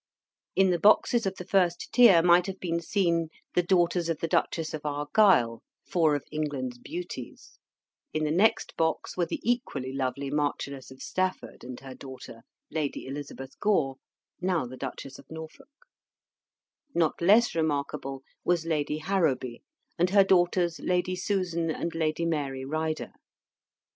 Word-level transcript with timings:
In 0.55 0.71
the 0.71 0.79
boxes 0.79 1.27
of 1.27 1.35
the 1.35 1.45
first 1.45 1.89
tier 1.93 2.23
might 2.23 2.47
have 2.47 2.59
been 2.59 2.79
seen 2.79 3.27
the 3.53 3.61
daughters 3.61 4.09
of 4.09 4.17
the 4.17 4.27
Duchess 4.27 4.73
of 4.73 4.83
Argyle, 4.83 5.61
four 5.87 6.15
of 6.15 6.23
England's 6.31 6.79
beauties; 6.79 7.59
in 8.11 8.23
the 8.23 8.31
next 8.31 8.75
box 8.77 9.15
were 9.15 9.27
the 9.27 9.39
equally 9.43 9.93
lovely 9.93 10.31
Marchioness 10.31 10.89
of 10.89 11.03
Stafford 11.03 11.63
and 11.63 11.79
her 11.81 11.93
daughter, 11.93 12.41
Lady 12.71 13.05
Elizabeth 13.05 13.59
Gore, 13.59 13.97
now 14.41 14.65
the 14.65 14.75
Duchess 14.75 15.19
of 15.19 15.29
Norfolk: 15.29 15.69
not 16.95 17.21
less 17.21 17.53
remarkable 17.53 18.23
was 18.43 18.65
Lady 18.65 18.97
Harrowby 18.97 19.61
and 19.99 20.09
her 20.09 20.23
daughters 20.23 20.79
Lady 20.79 21.15
Susan 21.15 21.69
and 21.69 21.93
Lady 21.93 22.25
Mary 22.25 22.65
Ryder. 22.65 23.11